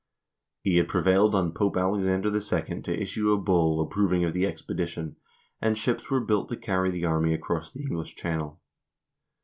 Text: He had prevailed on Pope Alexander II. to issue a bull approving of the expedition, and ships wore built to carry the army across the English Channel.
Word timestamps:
He 0.63 0.77
had 0.77 0.87
prevailed 0.87 1.35
on 1.35 1.51
Pope 1.53 1.77
Alexander 1.77 2.29
II. 2.35 2.81
to 2.81 2.99
issue 2.99 3.31
a 3.31 3.37
bull 3.37 3.79
approving 3.79 4.23
of 4.25 4.33
the 4.33 4.47
expedition, 4.47 5.15
and 5.61 5.77
ships 5.77 6.09
wore 6.09 6.19
built 6.21 6.49
to 6.49 6.57
carry 6.57 6.89
the 6.89 7.05
army 7.05 7.35
across 7.35 7.71
the 7.71 7.83
English 7.83 8.15
Channel. 8.15 8.59